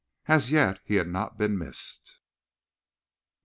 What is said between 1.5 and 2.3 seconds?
missed.